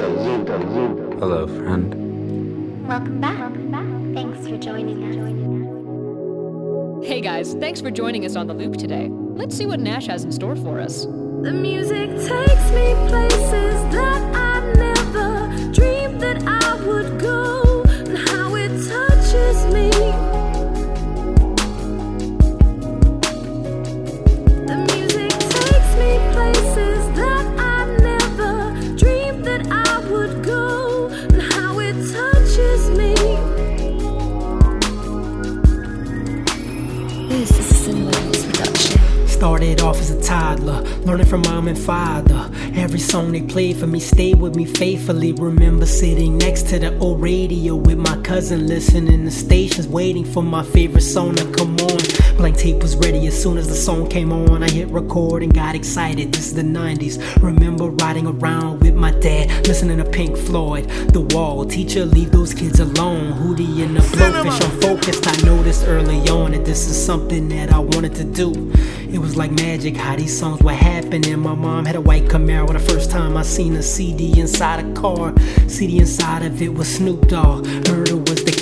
Hello, 0.00 1.46
friend. 1.46 2.88
Welcome 2.88 3.20
back. 3.20 3.52
Thanks 4.14 4.48
for 4.48 4.56
joining 4.56 5.04
us. 5.04 5.16
Hey 7.06 7.20
guys, 7.20 7.52
thanks 7.54 7.82
for 7.82 7.90
joining 7.90 8.24
us 8.24 8.34
on 8.34 8.46
the 8.46 8.54
loop 8.54 8.78
today. 8.78 9.08
Let's 9.10 9.54
see 9.54 9.66
what 9.66 9.78
Nash 9.78 10.06
has 10.06 10.24
in 10.24 10.32
store 10.32 10.56
for 10.56 10.80
us. 10.80 11.04
The 11.04 11.52
music 11.52 12.08
takes 12.16 12.70
me 12.70 12.94
places 13.08 13.69
Started 39.28 39.80
off 39.80 39.98
as 39.98 40.10
a 40.10 40.22
toddler, 40.22 40.82
learning 41.06 41.24
from 41.24 41.40
mom 41.42 41.68
and 41.68 41.78
father. 41.78 42.50
Every 42.74 42.98
song 42.98 43.32
they 43.32 43.40
played 43.40 43.78
for 43.78 43.86
me 43.86 43.98
stayed 43.98 44.38
with 44.38 44.56
me 44.56 44.66
faithfully. 44.66 45.32
Remember 45.32 45.86
sitting 45.86 46.36
next 46.36 46.68
to 46.68 46.78
the 46.78 46.98
old 46.98 47.22
radio 47.22 47.76
with 47.76 47.96
my 47.96 48.20
cousin, 48.20 48.66
listening 48.66 49.24
to 49.24 49.30
stations, 49.30 49.88
waiting 49.88 50.26
for 50.26 50.42
my 50.42 50.62
favorite 50.62 51.00
song 51.00 51.34
to 51.36 51.50
come 51.52 51.76
on. 51.80 52.19
Blank 52.40 52.56
tape 52.56 52.82
was 52.82 52.96
ready 52.96 53.26
as 53.26 53.40
soon 53.40 53.58
as 53.58 53.68
the 53.68 53.74
song 53.74 54.08
came 54.08 54.32
on. 54.32 54.62
I 54.62 54.70
hit 54.70 54.88
record 54.88 55.42
and 55.42 55.52
got 55.52 55.74
excited. 55.74 56.32
This 56.32 56.46
is 56.46 56.54
the 56.54 56.62
90s. 56.62 57.20
Remember 57.42 57.90
riding 57.90 58.26
around 58.26 58.80
with 58.80 58.94
my 58.94 59.10
dad, 59.10 59.66
listening 59.68 59.98
to 59.98 60.06
Pink 60.06 60.38
Floyd. 60.38 60.88
The 61.12 61.20
wall, 61.20 61.66
teacher, 61.66 62.06
leave 62.06 62.30
those 62.30 62.54
kids 62.54 62.80
alone. 62.80 63.34
Hootie 63.34 63.84
and 63.84 63.94
the 63.94 64.00
blowfish, 64.00 64.64
I'm 64.64 64.80
focused. 64.80 65.28
I 65.28 65.36
noticed 65.44 65.84
early 65.86 66.26
on 66.30 66.52
that 66.52 66.64
this 66.64 66.88
is 66.88 66.96
something 66.96 67.46
that 67.50 67.74
I 67.74 67.78
wanted 67.78 68.14
to 68.14 68.24
do. 68.24 68.72
It 69.12 69.18
was 69.18 69.36
like 69.36 69.50
magic 69.50 69.98
how 69.98 70.16
these 70.16 70.36
songs 70.36 70.62
were 70.62 70.72
happening. 70.72 71.38
My 71.40 71.54
mom 71.54 71.84
had 71.84 71.96
a 71.96 72.00
white 72.00 72.24
Camaro 72.24 72.72
the 72.72 72.78
first 72.78 73.10
time 73.10 73.36
I 73.36 73.42
seen 73.42 73.74
a 73.76 73.82
CD 73.82 74.40
inside 74.40 74.82
a 74.82 74.92
car. 74.94 75.34
CD 75.68 75.98
inside 75.98 76.42
of 76.42 76.62
it 76.62 76.72
was 76.72 76.88
Snoop 76.88 77.28
Dogg. 77.28 77.66
Murder 77.66 78.16
was 78.16 78.42
the. 78.44 78.59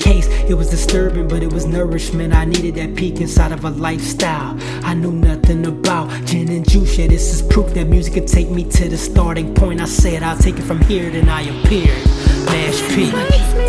It 0.49 0.55
was 0.55 0.71
disturbing, 0.71 1.29
but 1.29 1.43
it 1.43 1.53
was 1.53 1.67
nourishment. 1.67 2.33
I 2.33 2.47
needed 2.47 2.77
that 2.77 2.97
peek 2.97 3.21
inside 3.21 3.53
of 3.53 3.65
a 3.67 3.71
lifestyle 3.71 4.57
I 4.83 4.95
knew 4.95 5.13
nothing 5.13 5.67
about. 5.67 6.09
Gin 6.25 6.49
and 6.49 6.67
juice, 6.67 6.97
yeah, 6.97 7.07
this 7.07 7.35
is 7.35 7.43
proof 7.43 7.75
that 7.75 7.87
music 7.87 8.15
could 8.15 8.27
take 8.27 8.49
me 8.49 8.65
to 8.65 8.89
the 8.89 8.97
starting 8.97 9.55
point. 9.55 9.83
I 9.83 9.85
said 9.85 10.23
I'll 10.23 10.39
take 10.39 10.57
it 10.57 10.63
from 10.63 10.81
here, 10.81 11.11
then 11.11 11.29
I 11.29 11.43
appeared. 11.43 12.07
Nash 12.47 12.81
P. 12.95 13.67